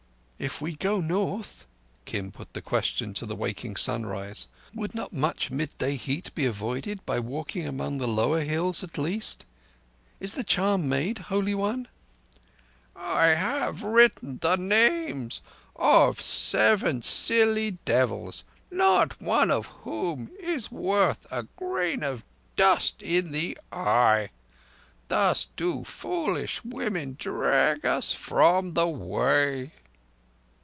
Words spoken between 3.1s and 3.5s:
to the